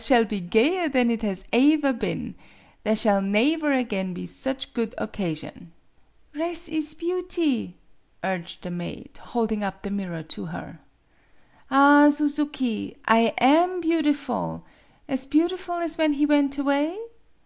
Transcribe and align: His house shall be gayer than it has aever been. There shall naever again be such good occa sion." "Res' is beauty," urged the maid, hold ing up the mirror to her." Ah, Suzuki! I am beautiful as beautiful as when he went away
His 0.00 0.08
house 0.08 0.16
shall 0.16 0.24
be 0.24 0.40
gayer 0.40 0.88
than 0.88 1.10
it 1.10 1.20
has 1.20 1.44
aever 1.52 1.92
been. 1.92 2.34
There 2.84 2.96
shall 2.96 3.20
naever 3.20 3.78
again 3.78 4.14
be 4.14 4.24
such 4.24 4.72
good 4.72 4.94
occa 4.96 5.36
sion." 5.36 5.72
"Res' 6.32 6.70
is 6.70 6.94
beauty," 6.94 7.76
urged 8.24 8.62
the 8.62 8.70
maid, 8.70 9.18
hold 9.20 9.52
ing 9.52 9.62
up 9.62 9.82
the 9.82 9.90
mirror 9.90 10.22
to 10.22 10.46
her." 10.46 10.80
Ah, 11.70 12.08
Suzuki! 12.08 12.96
I 13.04 13.34
am 13.38 13.82
beautiful 13.82 14.64
as 15.06 15.26
beautiful 15.26 15.74
as 15.74 15.98
when 15.98 16.14
he 16.14 16.24
went 16.24 16.56
away 16.56 16.96